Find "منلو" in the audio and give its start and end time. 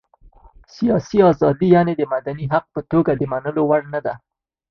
3.31-3.61